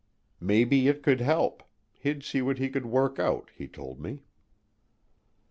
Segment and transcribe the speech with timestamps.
[0.39, 1.61] Maybe it could help
[1.93, 4.23] he'd see what he could work out, he told me.